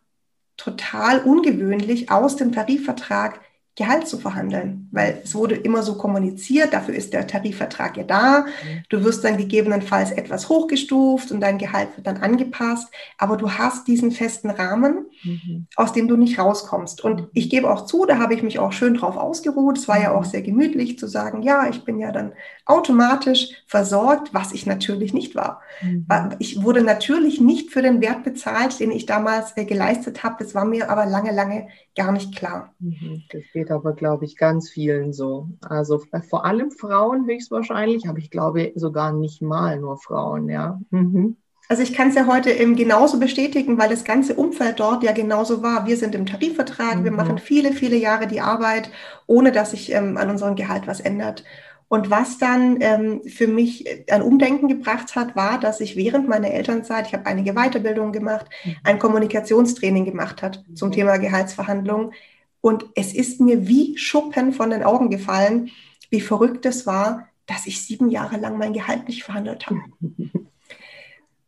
[0.57, 3.39] total ungewöhnlich, aus dem Tarifvertrag
[3.77, 8.45] Gehalt zu verhandeln, weil es wurde immer so kommuniziert, dafür ist der Tarifvertrag ja da.
[8.89, 12.87] Du wirst dann gegebenenfalls etwas hochgestuft und dein Gehalt wird dann angepasst,
[13.19, 15.67] aber du hast diesen festen Rahmen, Mhm.
[15.75, 17.03] aus dem du nicht rauskommst.
[17.03, 19.77] Und ich gebe auch zu, da habe ich mich auch schön drauf ausgeruht.
[19.77, 22.33] Es war ja auch sehr gemütlich zu sagen, ja, ich bin ja dann
[22.65, 25.61] automatisch versorgt, was ich natürlich nicht war.
[25.81, 26.05] Mhm.
[26.39, 30.43] Ich wurde natürlich nicht für den Wert bezahlt, den ich damals äh, geleistet habe.
[30.43, 32.73] Das war mir aber lange, lange gar nicht klar.
[32.79, 33.23] Mhm.
[33.31, 35.49] Das geht aber, glaube ich, ganz vielen so.
[35.61, 40.79] Also äh, vor allem Frauen höchstwahrscheinlich, aber ich glaube sogar nicht mal nur Frauen, ja.
[40.91, 41.37] Mhm.
[41.69, 45.11] Also ich kann es ja heute eben genauso bestätigen, weil das ganze Umfeld dort ja
[45.11, 45.85] genauso war.
[45.85, 47.17] Wir sind im Tarifvertrag, wir Mhm.
[47.17, 48.89] machen viele, viele Jahre die Arbeit,
[49.25, 51.43] ohne dass sich ähm, an unserem Gehalt was ändert.
[51.89, 56.51] Und was dann ähm, für mich ein Umdenken gebracht hat, war, dass ich während meiner
[56.51, 58.45] Elternzeit, ich habe einige Weiterbildungen gemacht,
[58.83, 60.93] ein Kommunikationstraining gemacht hat zum Mhm.
[60.93, 62.11] Thema Gehaltsverhandlungen.
[62.61, 65.71] Und es ist mir wie Schuppen von den Augen gefallen,
[66.09, 69.79] wie verrückt es war, dass ich sieben Jahre lang mein Gehalt nicht verhandelt habe.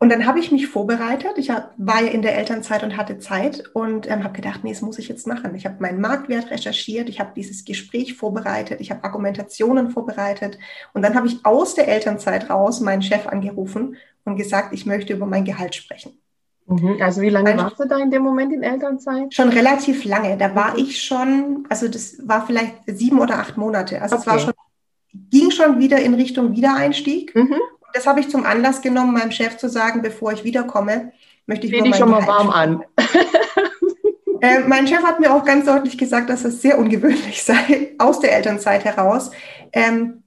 [0.01, 1.33] Und dann habe ich mich vorbereitet.
[1.35, 4.81] Ich war ja in der Elternzeit und hatte Zeit und ähm, habe gedacht, nee, das
[4.81, 5.53] muss ich jetzt machen.
[5.55, 10.57] Ich habe meinen Marktwert recherchiert, ich habe dieses Gespräch vorbereitet, ich habe Argumentationen vorbereitet
[10.93, 15.11] und dann habe ich aus der Elternzeit raus meinen Chef angerufen und gesagt, ich möchte
[15.11, 16.13] über mein Gehalt sprechen.
[16.69, 16.97] Mhm.
[17.01, 19.33] Also wie lange Ein- warst du da in dem Moment in Elternzeit?
[19.33, 20.37] Schon relativ lange.
[20.37, 24.01] Da war ich schon, also das war vielleicht sieben oder acht Monate.
[24.01, 24.43] Also es war Okay.
[24.45, 24.53] schon,
[25.31, 27.35] ging schon wieder in Richtung Wiedereinstieg.
[27.35, 27.55] Mhm.
[27.93, 31.11] Das habe ich zum Anlass genommen, meinem Chef zu sagen, bevor ich wiederkomme,
[31.47, 32.83] möchte ich dich mein schon mal Gehalt warm an.
[34.41, 38.19] Äh, mein Chef hat mir auch ganz deutlich gesagt, dass es sehr ungewöhnlich sei, aus
[38.21, 39.31] der Elternzeit heraus.
[39.73, 40.23] Ähm,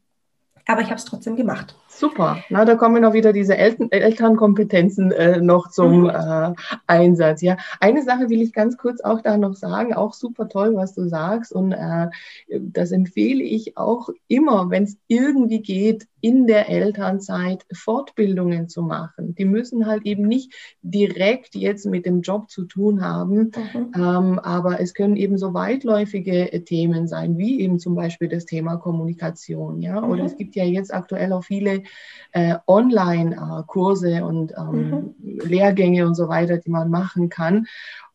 [0.66, 1.74] aber ich habe es trotzdem gemacht.
[1.94, 2.42] Super.
[2.48, 6.08] Na, da kommen noch wieder diese Eltern Elternkompetenzen äh, noch zum Mhm.
[6.08, 6.52] äh,
[6.86, 7.42] Einsatz.
[7.42, 9.92] Ja, eine Sache will ich ganz kurz auch da noch sagen.
[9.92, 11.52] Auch super toll, was du sagst.
[11.52, 12.08] Und äh,
[12.48, 19.34] das empfehle ich auch immer, wenn es irgendwie geht, in der Elternzeit Fortbildungen zu machen.
[19.34, 23.92] Die müssen halt eben nicht direkt jetzt mit dem Job zu tun haben, mhm.
[23.94, 28.46] ähm, aber es können eben so weitläufige äh, Themen sein, wie eben zum Beispiel das
[28.46, 29.82] Thema Kommunikation.
[29.82, 30.02] Ja?
[30.02, 30.26] Oder mhm.
[30.26, 31.82] es gibt ja jetzt aktuell auch viele
[32.30, 35.40] äh, Online-Kurse äh, und ähm, mhm.
[35.44, 37.66] Lehrgänge und so weiter, die man machen kann.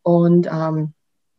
[0.01, 0.93] Und ähm,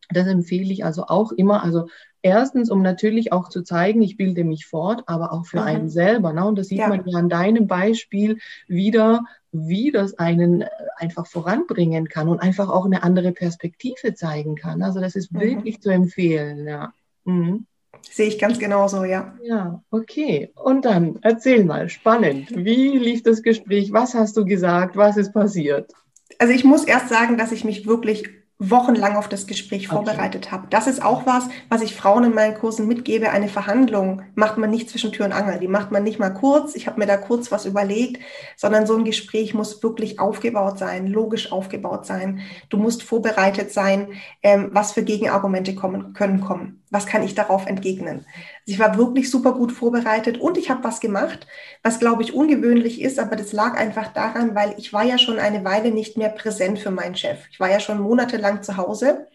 [0.09, 1.63] das empfehle ich also auch immer.
[1.63, 1.89] Also
[2.23, 5.67] erstens, um natürlich auch zu zeigen, ich bilde mich fort, aber auch für mhm.
[5.67, 6.33] einen selber.
[6.33, 6.45] Ne?
[6.45, 6.89] Und das sieht ja.
[6.89, 12.69] man ja an deinem Beispiel wieder, wie das einen äh, einfach voranbringen kann und einfach
[12.69, 14.83] auch eine andere Perspektive zeigen kann.
[14.83, 15.41] Also das ist mhm.
[15.41, 16.67] wirklich zu empfehlen.
[16.67, 16.93] Ja.
[17.25, 17.67] Mhm.
[18.03, 19.35] Sehe ich ganz genauso, ja.
[19.43, 20.53] Ja, okay.
[20.55, 22.55] Und dann erzähl mal, spannend.
[22.55, 23.93] Wie lief das Gespräch?
[23.93, 24.97] Was hast du gesagt?
[24.97, 25.93] Was ist passiert?
[26.39, 28.29] Also ich muss erst sagen, dass ich mich wirklich
[28.61, 29.95] wochenlang auf das Gespräch okay.
[29.95, 30.67] vorbereitet habe.
[30.69, 33.31] Das ist auch was, was ich Frauen in meinen Kursen mitgebe.
[33.31, 35.61] Eine Verhandlung macht man nicht zwischen Tür und Angel.
[35.61, 36.75] Die macht man nicht mal kurz.
[36.75, 38.21] Ich habe mir da kurz was überlegt,
[38.57, 42.41] sondern so ein Gespräch muss wirklich aufgebaut sein, logisch aufgebaut sein.
[42.69, 44.09] Du musst vorbereitet sein,
[44.43, 46.83] ähm, was für Gegenargumente kommen können kommen.
[46.91, 48.25] Was kann ich darauf entgegnen?
[48.65, 51.47] Ich war wirklich super gut vorbereitet und ich habe was gemacht,
[51.83, 55.39] was glaube ich ungewöhnlich ist, aber das lag einfach daran, weil ich war ja schon
[55.39, 57.47] eine Weile nicht mehr präsent für meinen Chef.
[57.51, 59.27] Ich war ja schon monatelang zu Hause.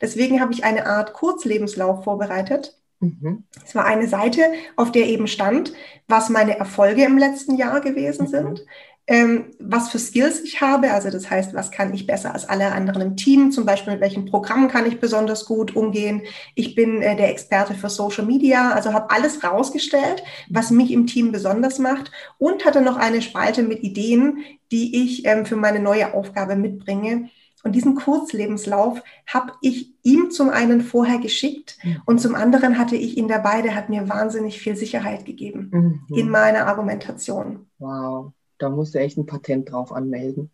[0.00, 2.78] Deswegen habe ich eine Art Kurzlebenslauf vorbereitet.
[3.00, 3.44] Mhm.
[3.64, 4.42] Es war eine Seite,
[4.76, 5.72] auf der eben stand,
[6.08, 8.30] was meine Erfolge im letzten Jahr gewesen mhm.
[8.30, 8.66] sind,
[9.08, 10.92] ähm, was für Skills ich habe.
[10.92, 13.50] Also das heißt, was kann ich besser als alle anderen im Team?
[13.50, 16.22] Zum Beispiel mit welchen Programmen kann ich besonders gut umgehen?
[16.54, 21.06] Ich bin äh, der Experte für Social Media, also habe alles rausgestellt, was mich im
[21.06, 25.80] Team besonders macht und hatte noch eine Spalte mit Ideen, die ich ähm, für meine
[25.80, 27.30] neue Aufgabe mitbringe.
[27.64, 32.02] Und diesen Kurzlebenslauf habe ich ihm zum einen vorher geschickt mhm.
[32.04, 33.62] und zum anderen hatte ich ihn dabei.
[33.62, 36.16] Der hat mir wahnsinnig viel Sicherheit gegeben mhm.
[36.16, 37.66] in meiner Argumentation.
[37.78, 40.50] Wow da musst du echt ein Patent drauf anmelden.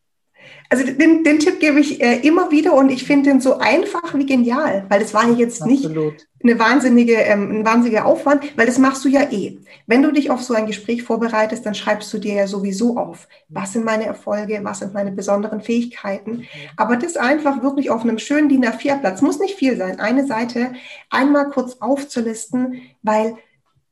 [0.69, 4.15] Also den, den Tipp gebe ich äh, immer wieder und ich finde den so einfach
[4.15, 6.13] wie genial, weil das war ja jetzt Absolut.
[6.13, 9.59] nicht eine wahnsinnige, ähm, ein wahnsinniger Aufwand, weil das machst du ja eh.
[9.87, 13.29] Wenn du dich auf so ein Gespräch vorbereitest, dann schreibst du dir ja sowieso auf,
[13.49, 16.45] was sind meine Erfolge, was sind meine besonderen Fähigkeiten.
[16.77, 20.73] Aber das einfach wirklich auf einem schönen DIN A4-Platz, muss nicht viel sein, eine Seite
[21.11, 23.37] einmal kurz aufzulisten, weil,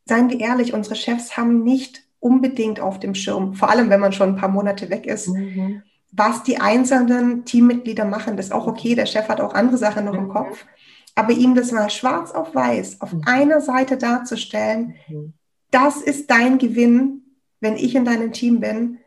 [0.05, 4.12] seien wir ehrlich, unsere Chefs haben nicht unbedingt auf dem Schirm, vor allem wenn man
[4.12, 5.28] schon ein paar Monate weg ist.
[5.28, 5.82] Mhm.
[6.12, 8.94] Was die einzelnen Teammitglieder machen, das ist auch okay.
[8.94, 10.18] Der Chef hat auch andere Sachen noch mhm.
[10.20, 10.64] im Kopf.
[11.14, 13.22] Aber ihm das mal schwarz auf weiß auf mhm.
[13.26, 15.32] einer Seite darzustellen, mhm.
[15.70, 17.22] das ist dein Gewinn,
[17.61, 18.98] wenn ich in deinem Team bin.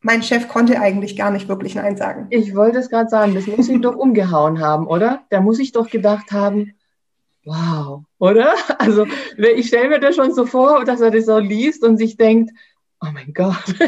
[0.00, 2.28] Mein Chef konnte eigentlich gar nicht wirklich Nein sagen.
[2.30, 5.22] Ich wollte es gerade sagen, das muss ihn doch umgehauen haben, oder?
[5.30, 6.74] Da muss ich doch gedacht haben,
[7.48, 8.54] wow, oder?
[8.78, 9.06] Also
[9.36, 12.52] ich stelle mir das schon so vor, dass er das so liest und sich denkt,
[13.00, 13.74] oh mein Gott.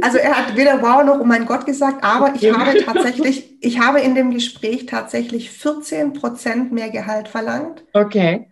[0.00, 3.78] Also er hat weder wow noch oh mein Gott gesagt, aber ich habe tatsächlich, ich
[3.78, 7.84] habe in dem Gespräch tatsächlich 14 Prozent mehr Gehalt verlangt.
[7.92, 8.48] Okay.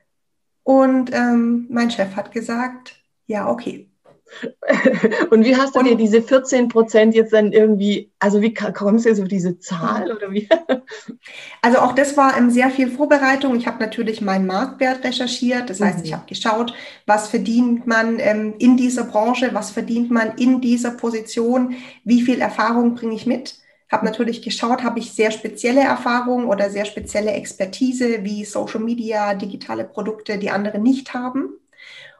[0.63, 3.90] Und ähm, mein Chef hat gesagt, ja, okay.
[5.31, 9.05] Und wie hast du und, dir diese 14 Prozent jetzt dann irgendwie, also wie kommst
[9.05, 10.49] du jetzt auf diese Zahl oder wie?
[11.63, 13.55] Also auch das war ähm, sehr viel Vorbereitung.
[13.57, 15.69] Ich habe natürlich meinen Marktwert recherchiert.
[15.69, 16.05] Das heißt, mhm.
[16.05, 16.75] ich habe geschaut,
[17.07, 22.41] was verdient man ähm, in dieser Branche, was verdient man in dieser Position, wie viel
[22.41, 23.57] Erfahrung bringe ich mit.
[23.91, 29.35] Habe natürlich geschaut, habe ich sehr spezielle Erfahrungen oder sehr spezielle Expertise wie Social Media,
[29.35, 31.51] digitale Produkte, die andere nicht haben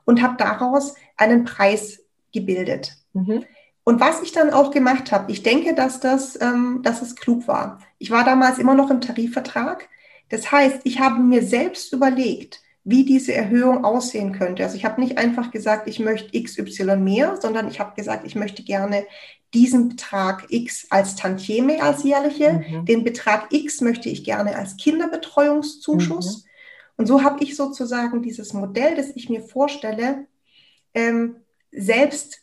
[0.05, 2.01] und habe daraus einen Preis
[2.33, 2.97] gebildet.
[3.13, 3.45] Mhm.
[3.85, 7.49] Und was ich dann auch gemacht habe, ich denke, dass das, ähm, dass es klug
[7.49, 7.81] war.
[7.99, 9.89] Ich war damals immer noch im Tarifvertrag.
[10.29, 14.63] Das heißt, ich habe mir selbst überlegt, wie diese Erhöhung aussehen könnte.
[14.63, 18.35] Also ich habe nicht einfach gesagt, ich möchte XY mehr, sondern ich habe gesagt, ich
[18.35, 19.07] möchte gerne
[19.53, 22.85] diesen Betrag X als Tantieme als jährliche, mhm.
[22.85, 26.45] den Betrag X möchte ich gerne als Kinderbetreuungszuschuss.
[26.45, 26.51] Mhm.
[26.97, 30.27] Und so habe ich sozusagen dieses Modell, das ich mir vorstelle,
[30.95, 31.37] ähm,
[31.73, 32.43] selbst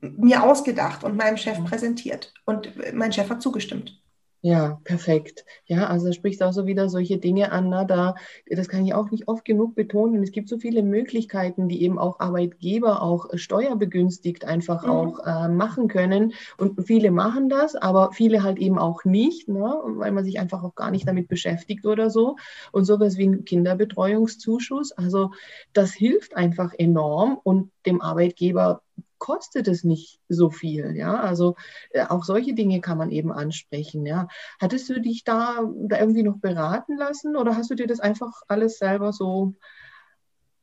[0.00, 2.32] mir ausgedacht und meinem Chef präsentiert.
[2.44, 4.00] Und mein Chef hat zugestimmt.
[4.46, 5.46] Ja, perfekt.
[5.64, 8.14] Ja, also sprichst auch so wieder solche Dinge an, na, da,
[8.46, 10.22] das kann ich auch nicht oft genug betonen.
[10.22, 14.90] Es gibt so viele Möglichkeiten, die eben auch Arbeitgeber auch steuerbegünstigt einfach mhm.
[14.90, 16.34] auch äh, machen können.
[16.58, 20.62] Und viele machen das, aber viele halt eben auch nicht, ne, weil man sich einfach
[20.62, 22.36] auch gar nicht damit beschäftigt oder so.
[22.70, 25.30] Und sowas wie ein Kinderbetreuungszuschuss, also
[25.72, 28.82] das hilft einfach enorm und dem Arbeitgeber
[29.24, 30.94] kostet es nicht so viel.
[30.96, 31.56] Ja, also
[31.92, 34.04] äh, auch solche Dinge kann man eben ansprechen.
[34.04, 34.28] Ja,
[34.60, 38.42] hattest du dich da, da irgendwie noch beraten lassen oder hast du dir das einfach
[38.48, 39.54] alles selber so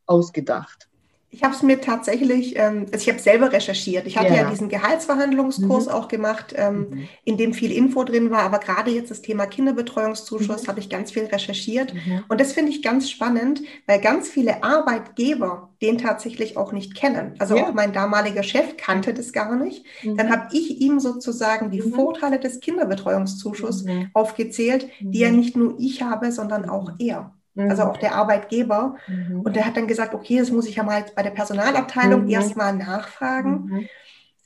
[0.05, 0.90] ausgedacht?
[1.33, 4.05] Ich habe es mir tatsächlich, ähm, also ich habe selber recherchiert.
[4.05, 5.91] Ich hatte ja, ja diesen Gehaltsverhandlungskurs mhm.
[5.91, 7.07] auch gemacht, ähm, mhm.
[7.23, 8.43] in dem viel Info drin war.
[8.43, 10.67] Aber gerade jetzt das Thema Kinderbetreuungszuschuss mhm.
[10.67, 11.93] habe ich ganz viel recherchiert.
[11.93, 12.25] Mhm.
[12.27, 17.35] Und das finde ich ganz spannend, weil ganz viele Arbeitgeber den tatsächlich auch nicht kennen.
[17.39, 17.63] Also ja.
[17.63, 19.85] auch mein damaliger Chef kannte das gar nicht.
[20.03, 20.17] Mhm.
[20.17, 21.93] Dann habe ich ihm sozusagen die mhm.
[21.93, 27.97] Vorteile des Kinderbetreuungszuschusses aufgezählt, die ja nicht nur ich habe, sondern auch er also auch
[27.97, 28.95] der Arbeitgeber.
[29.07, 29.41] Mhm.
[29.41, 32.29] Und der hat dann gesagt, okay, das muss ich ja mal bei der Personalabteilung mhm.
[32.29, 33.65] erstmal nachfragen.
[33.65, 33.87] Mhm.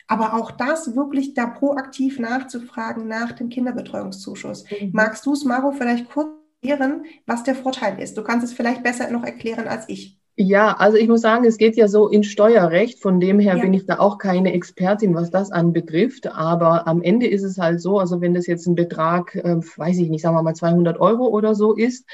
[0.07, 4.65] Aber auch das wirklich da proaktiv nachzufragen nach dem Kinderbetreuungszuschuss.
[4.69, 4.91] Mhm.
[4.93, 6.29] Magst du es, Maro, vielleicht kurz
[6.61, 8.17] erklären, was der Vorteil ist?
[8.17, 10.19] Du kannst es vielleicht besser noch erklären als ich.
[10.37, 13.01] Ja, also ich muss sagen, es geht ja so in Steuerrecht.
[13.01, 13.61] Von dem her ja.
[13.61, 16.27] bin ich da auch keine Expertin, was das anbetrifft.
[16.27, 19.97] Aber am Ende ist es halt so, also wenn das jetzt ein Betrag, äh, weiß
[19.97, 22.05] ich nicht, sagen wir mal 200 Euro oder so ist,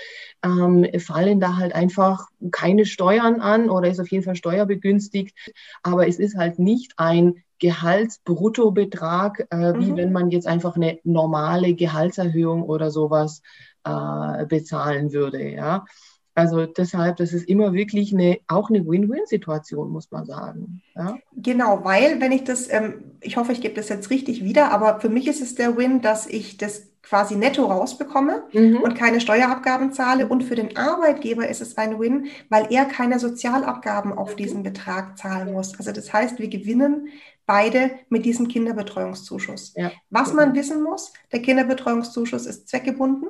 [0.44, 5.36] ähm, fallen da halt einfach keine Steuern an oder ist auf jeden Fall steuerbegünstigt.
[5.82, 9.98] Aber es ist halt nicht ein Gehaltsbruttobetrag, äh, wie mhm.
[9.98, 13.42] wenn man jetzt einfach eine normale Gehaltserhöhung oder sowas
[13.84, 15.50] äh, bezahlen würde.
[15.50, 15.86] Ja.
[16.34, 20.82] Also deshalb, das ist immer wirklich eine, auch eine Win-Win-Situation, muss man sagen.
[20.96, 21.17] Ja?
[21.36, 25.02] Genau, weil wenn ich das, ähm, ich hoffe, ich gebe das jetzt richtig wieder, aber
[25.02, 28.78] für mich ist es der Win, dass ich das quasi netto rausbekomme mhm.
[28.78, 30.28] und keine Steuerabgaben zahle.
[30.28, 35.17] Und für den Arbeitgeber ist es ein Win, weil er keine Sozialabgaben auf diesen Betrag
[35.17, 35.78] zahlen muss.
[35.78, 37.10] Also das heißt, wir gewinnen
[37.46, 39.74] beide mit diesem Kinderbetreuungszuschuss.
[39.76, 39.91] Ja.
[40.10, 43.28] Was man wissen muss, der Kinderbetreuungszuschuss ist zweckgebunden.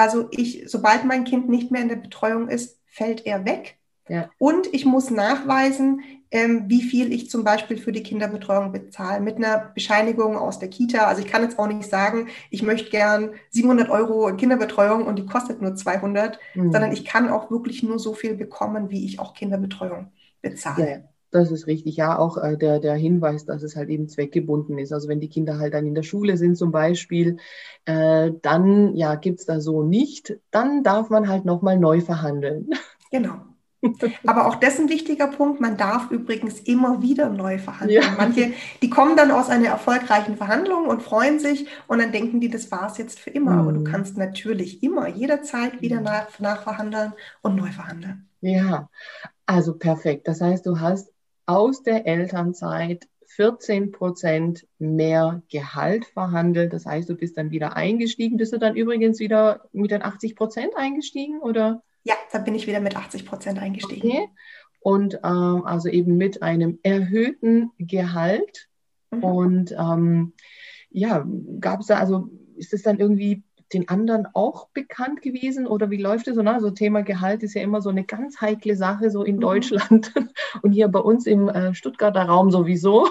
[0.00, 3.76] Also ich, sobald mein Kind nicht mehr in der Betreuung ist, fällt er weg.
[4.08, 4.30] Ja.
[4.38, 9.36] Und ich muss nachweisen, ähm, wie viel ich zum Beispiel für die Kinderbetreuung bezahle, mit
[9.36, 11.06] einer Bescheinigung aus der Kita.
[11.06, 15.26] Also ich kann jetzt auch nicht sagen, ich möchte gern 700 Euro Kinderbetreuung und die
[15.26, 16.72] kostet nur 200, mhm.
[16.72, 20.10] sondern ich kann auch wirklich nur so viel bekommen, wie ich auch Kinderbetreuung
[20.40, 20.90] bezahle.
[20.90, 21.09] Ja.
[21.32, 24.92] Das ist richtig, ja, auch äh, der, der Hinweis, dass es halt eben zweckgebunden ist.
[24.92, 27.36] Also wenn die Kinder halt dann in der Schule sind zum Beispiel,
[27.84, 32.70] äh, dann ja, gibt es da so nicht, dann darf man halt nochmal neu verhandeln.
[33.12, 33.40] Genau.
[34.26, 35.60] Aber auch das ist ein wichtiger Punkt.
[35.60, 38.02] Man darf übrigens immer wieder neu verhandeln.
[38.02, 38.14] Ja.
[38.16, 42.50] Manche, die kommen dann aus einer erfolgreichen Verhandlung und freuen sich und dann denken die,
[42.50, 43.52] das war es jetzt für immer.
[43.52, 43.58] Mhm.
[43.58, 43.84] Aber du mhm.
[43.84, 48.28] kannst natürlich immer jederzeit wieder nach, nachverhandeln und neu verhandeln.
[48.42, 48.88] Ja,
[49.46, 50.28] also perfekt.
[50.28, 51.09] Das heißt, du hast
[51.50, 56.72] aus der Elternzeit 14 Prozent mehr Gehalt verhandelt.
[56.72, 58.36] Das heißt, du bist dann wieder eingestiegen.
[58.36, 61.82] Bist du dann übrigens wieder mit den 80 Prozent eingestiegen oder?
[62.04, 64.10] Ja, da bin ich wieder mit 80 Prozent eingestiegen.
[64.10, 64.28] Okay.
[64.80, 68.68] Und ähm, also eben mit einem erhöhten Gehalt.
[69.10, 69.24] Mhm.
[69.24, 70.32] Und ähm,
[70.90, 71.26] ja,
[71.58, 76.00] gab es da, also ist es dann irgendwie den anderen auch bekannt gewesen oder wie
[76.00, 76.42] läuft es so?
[76.42, 79.40] Na, so Thema Gehalt ist ja immer so eine ganz heikle Sache so in mhm.
[79.40, 80.12] Deutschland
[80.62, 83.08] und hier bei uns im äh, Stuttgarter Raum sowieso.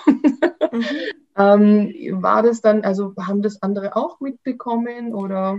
[0.72, 0.84] Mhm.
[1.38, 5.58] ähm, war das dann, also haben das andere auch mitbekommen oder?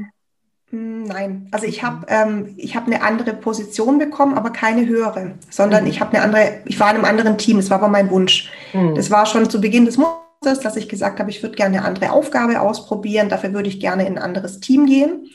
[0.71, 5.33] Hm, nein, also ich habe ähm, ich hab eine andere Position bekommen, aber keine höhere,
[5.49, 5.91] sondern mhm.
[5.91, 8.51] ich habe eine andere, ich war in einem anderen Team, das war aber mein Wunsch.
[8.73, 8.95] Mhm.
[8.95, 11.87] Das war schon zu Beginn des Monats dass ich gesagt habe, ich würde gerne eine
[11.87, 15.31] andere Aufgabe ausprobieren, dafür würde ich gerne in ein anderes Team gehen.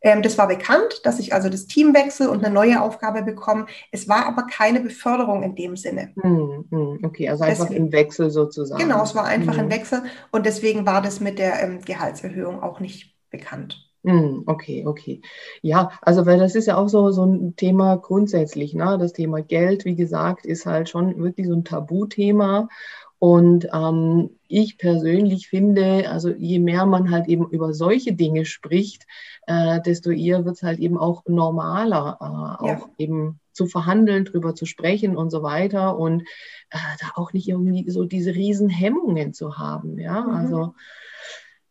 [0.00, 3.66] Ähm, das war bekannt, dass ich also das Team wechsle und eine neue Aufgabe bekomme.
[3.90, 6.12] Es war aber keine Beförderung in dem Sinne.
[6.20, 8.80] Hm, hm, okay, also einfach deswegen, ein Wechsel sozusagen.
[8.80, 9.72] Genau, es war einfach ein hm.
[9.72, 13.80] Wechsel und deswegen war das mit der ähm, Gehaltserhöhung auch nicht bekannt.
[14.06, 15.22] Okay, okay.
[15.62, 18.98] Ja, also weil das ist ja auch so, so ein Thema grundsätzlich, ne?
[19.00, 22.68] Das Thema Geld, wie gesagt, ist halt schon wirklich so ein Tabuthema.
[23.24, 29.06] Und ähm, ich persönlich finde, also je mehr man halt eben über solche Dinge spricht,
[29.46, 32.76] äh, desto eher wird es halt eben auch normaler, äh, ja.
[32.76, 36.20] auch eben zu verhandeln, drüber zu sprechen und so weiter und
[36.68, 39.98] äh, da auch nicht irgendwie so diese riesen Hemmungen zu haben.
[39.98, 40.34] Ja, mhm.
[40.34, 40.74] also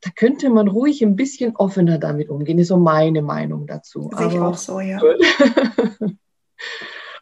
[0.02, 4.10] da könnte man ruhig ein bisschen offener damit umgehen, ist so meine Meinung dazu.
[4.18, 5.00] Sehe ich auch so, ja.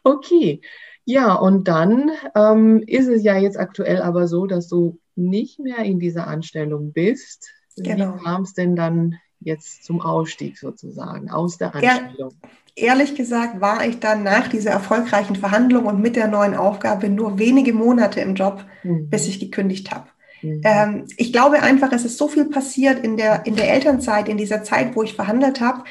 [0.04, 0.62] okay.
[1.04, 5.78] Ja, und dann ähm, ist es ja jetzt aktuell aber so, dass du nicht mehr
[5.78, 7.48] in dieser Anstellung bist.
[7.76, 8.14] Genau.
[8.14, 12.32] Wie kam es denn dann jetzt zum Ausstieg sozusagen aus der Anstellung?
[12.74, 17.38] ehrlich gesagt war ich dann nach dieser erfolgreichen Verhandlung und mit der neuen Aufgabe nur
[17.38, 19.08] wenige Monate im Job, mhm.
[19.10, 20.08] bis ich gekündigt habe.
[20.40, 20.60] Mhm.
[20.64, 24.38] Ähm, ich glaube einfach, es ist so viel passiert in der, in der Elternzeit, in
[24.38, 25.84] dieser Zeit, wo ich verhandelt habe,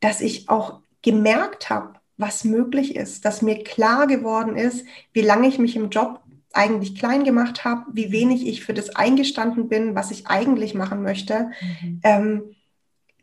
[0.00, 5.48] dass ich auch gemerkt habe, was möglich ist, dass mir klar geworden ist, wie lange
[5.48, 6.20] ich mich im Job
[6.52, 11.02] eigentlich klein gemacht habe, wie wenig ich für das eingestanden bin, was ich eigentlich machen
[11.02, 12.00] möchte, mhm.
[12.02, 12.42] ähm,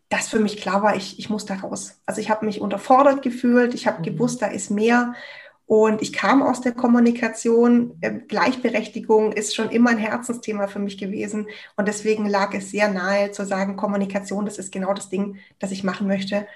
[0.09, 1.99] dass für mich klar war, ich, ich muss da raus.
[2.05, 4.03] Also ich habe mich unterfordert gefühlt, ich habe mhm.
[4.03, 5.13] gewusst, da ist mehr.
[5.65, 7.97] Und ich kam aus der Kommunikation.
[8.01, 11.47] Ähm, Gleichberechtigung ist schon immer ein Herzensthema für mich gewesen.
[11.75, 15.71] Und deswegen lag es sehr nahe zu sagen, Kommunikation, das ist genau das Ding, das
[15.71, 16.47] ich machen möchte.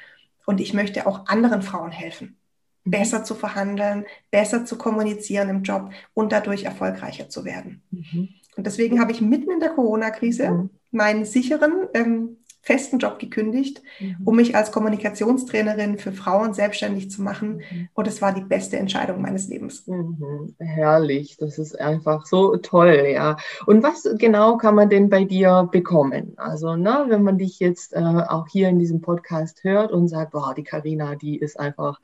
[0.45, 2.37] Und ich möchte auch anderen Frauen helfen,
[2.83, 2.91] mhm.
[2.91, 7.83] besser zu verhandeln, besser zu kommunizieren im Job und dadurch erfolgreicher zu werden.
[7.91, 8.29] Mhm.
[8.57, 10.69] Und deswegen habe ich mitten in der Corona-Krise mhm.
[10.91, 14.17] meinen sicheren ähm, festen Job gekündigt, mhm.
[14.23, 17.57] um mich als Kommunikationstrainerin für Frauen selbstständig zu machen.
[17.57, 17.89] Mhm.
[17.93, 19.87] Und es war die beste Entscheidung meines Lebens.
[19.87, 20.55] Mhm.
[20.59, 23.37] Herrlich, das ist einfach so toll, ja.
[23.65, 26.33] Und was genau kann man denn bei dir bekommen?
[26.37, 30.31] Also, ne, wenn man dich jetzt äh, auch hier in diesem Podcast hört und sagt,
[30.31, 31.99] boah, die Karina, die ist einfach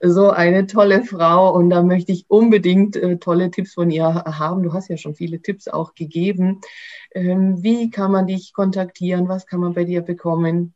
[0.00, 4.62] so eine tolle Frau und da möchte ich unbedingt äh, tolle Tipps von ihr haben.
[4.62, 6.60] Du hast ja schon viele Tipps auch gegeben.
[7.16, 9.26] Ähm, wie kann man dich kontaktieren?
[9.26, 10.74] Was kann man bei dir bekommen?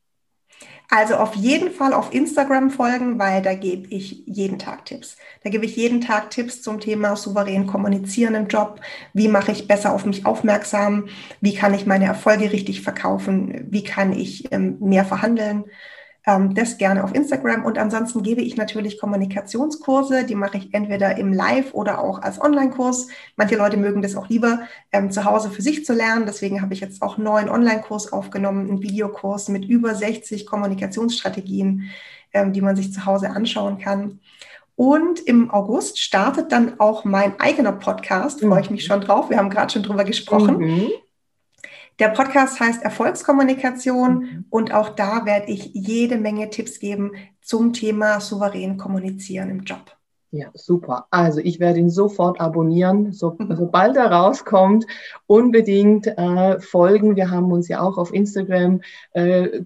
[0.88, 5.18] Also auf jeden Fall auf Instagram folgen, weil da gebe ich jeden Tag Tipps.
[5.44, 8.80] Da gebe ich jeden Tag Tipps zum Thema souverän kommunizieren im Job.
[9.12, 11.08] Wie mache ich besser auf mich aufmerksam?
[11.42, 13.66] Wie kann ich meine Erfolge richtig verkaufen?
[13.70, 15.64] Wie kann ich ähm, mehr verhandeln?
[16.26, 17.64] Ähm, das gerne auf Instagram.
[17.64, 22.40] Und ansonsten gebe ich natürlich Kommunikationskurse, die mache ich entweder im Live oder auch als
[22.40, 23.08] Online-Kurs.
[23.36, 24.60] Manche Leute mögen das auch lieber,
[24.92, 26.26] ähm, zu Hause für sich zu lernen.
[26.26, 31.90] Deswegen habe ich jetzt auch einen neuen Online-Kurs aufgenommen, einen Videokurs mit über 60 Kommunikationsstrategien,
[32.32, 34.20] ähm, die man sich zu Hause anschauen kann.
[34.76, 39.28] Und im August startet dann auch mein eigener Podcast, freue ich mich schon drauf.
[39.28, 40.56] Wir haben gerade schon drüber gesprochen.
[40.56, 40.90] Mhm.
[42.00, 44.44] Der Podcast heißt Erfolgskommunikation mhm.
[44.48, 49.82] und auch da werde ich jede Menge Tipps geben zum Thema souverän kommunizieren im Job.
[50.32, 51.08] Ja, super.
[51.10, 53.54] Also ich werde ihn sofort abonnieren, so, mhm.
[53.54, 54.86] sobald er rauskommt.
[55.26, 57.16] Unbedingt äh, folgen.
[57.16, 58.80] Wir haben uns ja auch auf Instagram
[59.12, 59.62] äh,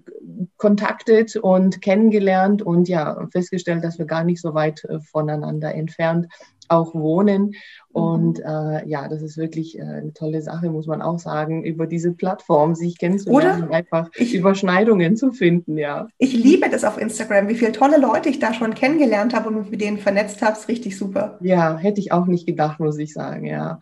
[0.57, 6.27] kontaktet und kennengelernt und ja festgestellt, dass wir gar nicht so weit äh, voneinander entfernt
[6.69, 7.55] auch wohnen.
[7.91, 8.45] Und mhm.
[8.45, 12.11] äh, ja, das ist wirklich äh, eine tolle Sache, muss man auch sagen, über diese
[12.11, 13.73] Plattform sich kennenzulernen, Oder?
[13.73, 16.07] einfach ich, Überschneidungen zu finden, ja.
[16.17, 19.71] Ich liebe das auf Instagram, wie viele tolle Leute ich da schon kennengelernt habe und
[19.71, 21.37] mit denen vernetzt habe, ist richtig super.
[21.41, 23.79] Ja, hätte ich auch nicht gedacht, muss ich sagen, ja.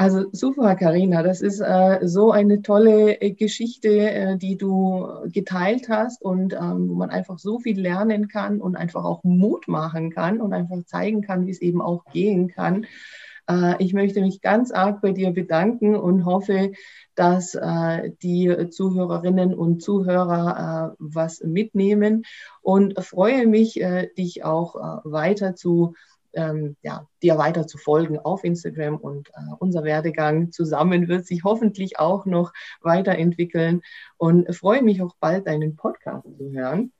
[0.00, 5.88] Also super, Karina, das ist äh, so eine tolle äh, Geschichte, äh, die du geteilt
[5.88, 10.10] hast und ähm, wo man einfach so viel lernen kann und einfach auch Mut machen
[10.10, 12.86] kann und einfach zeigen kann, wie es eben auch gehen kann.
[13.48, 16.72] Äh, ich möchte mich ganz arg bei dir bedanken und hoffe,
[17.14, 22.24] dass äh, die Zuhörerinnen und Zuhörer äh, was mitnehmen
[22.60, 23.80] und freue mich,
[24.16, 25.94] dich auch weiter zu
[26.34, 31.98] ähm, ja, dir weiter zu folgen auf Instagram und unser Werdegang zusammen wird sich hoffentlich
[31.98, 32.52] auch noch
[32.82, 33.80] weiterentwickeln
[34.18, 36.92] und freue mich auch bald deinen Podcast zu hören.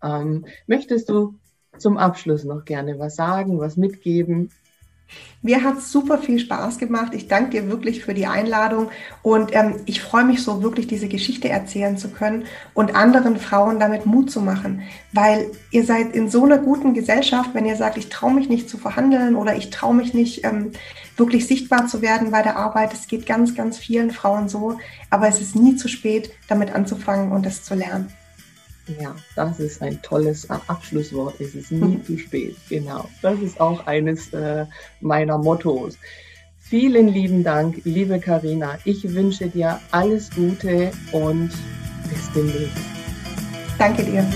[0.00, 1.34] Ähm, möchtest du
[1.78, 4.50] zum Abschluss noch gerne was sagen, was mitgeben?
[5.42, 7.14] Mir hat super viel Spaß gemacht.
[7.14, 8.90] Ich danke dir wirklich für die Einladung
[9.22, 13.78] und ähm, ich freue mich so wirklich, diese Geschichte erzählen zu können und anderen Frauen
[13.78, 17.96] damit Mut zu machen, weil ihr seid in so einer guten Gesellschaft, wenn ihr sagt,
[17.96, 20.72] ich traue mich nicht zu verhandeln oder ich traue mich nicht ähm,
[21.16, 22.92] wirklich sichtbar zu werden bei der Arbeit.
[22.92, 24.78] Es geht ganz, ganz vielen Frauen so,
[25.10, 28.12] aber es ist nie zu spät, damit anzufangen und das zu lernen.
[29.00, 31.40] Ja, das ist ein tolles Abschlusswort.
[31.40, 32.56] Es ist nie zu spät.
[32.68, 33.08] Genau.
[33.22, 34.66] Das ist auch eines äh,
[35.00, 35.98] meiner Mottos.
[36.58, 38.78] Vielen lieben Dank, liebe Karina.
[38.84, 41.50] Ich wünsche dir alles Gute und
[42.08, 42.76] bis demnächst.
[43.78, 44.26] Danke dir.